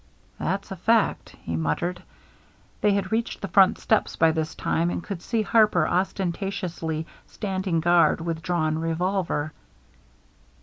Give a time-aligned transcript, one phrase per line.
[0.39, 2.01] "That's a fact," he muttered.
[2.81, 7.79] They had reached the front steps by this time, and could see Harper ostentatiously standing
[7.81, 9.53] guard with drawn revolver.